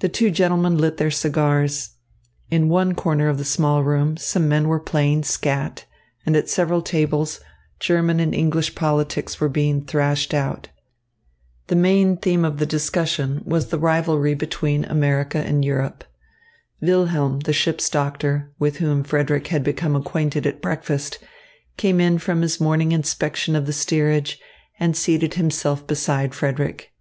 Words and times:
The 0.00 0.10
two 0.10 0.30
gentlemen 0.30 0.76
lit 0.76 0.98
their 0.98 1.10
cigars. 1.10 1.92
In 2.50 2.68
one 2.68 2.94
corner 2.94 3.30
of 3.30 3.38
the 3.38 3.44
small 3.46 3.82
room, 3.82 4.18
some 4.18 4.50
men 4.50 4.68
were 4.68 4.78
playing 4.78 5.22
skat, 5.24 5.86
and 6.26 6.36
at 6.36 6.50
several 6.50 6.82
tables, 6.82 7.40
German 7.80 8.20
and 8.20 8.34
English 8.34 8.74
politics 8.74 9.40
were 9.40 9.48
being 9.48 9.82
thrashed 9.86 10.34
out. 10.34 10.68
The 11.68 11.74
main 11.74 12.18
theme 12.18 12.44
of 12.44 12.58
discussion 12.68 13.40
was 13.46 13.68
the 13.68 13.78
rivalry 13.78 14.34
between 14.34 14.84
America 14.84 15.38
and 15.38 15.64
Europe. 15.64 16.04
Wilhelm, 16.82 17.40
the 17.40 17.54
ship's 17.54 17.88
doctor, 17.88 18.50
with 18.58 18.76
whom 18.76 19.02
Frederick 19.04 19.46
had 19.46 19.64
become 19.64 19.96
acquainted 19.96 20.46
at 20.46 20.60
breakfast, 20.60 21.18
came 21.78 21.98
in 21.98 22.18
from 22.18 22.42
his 22.42 22.60
morning 22.60 22.92
inspection 22.92 23.56
of 23.56 23.64
the 23.64 23.72
steerage, 23.72 24.38
and 24.78 24.94
seated 24.94 25.32
himself 25.32 25.86
beside 25.86 26.34
Frederick. 26.34 26.92